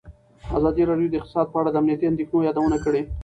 [0.57, 3.01] ازادي راډیو د اقتصاد په اړه د امنیتي اندېښنو یادونه کړې.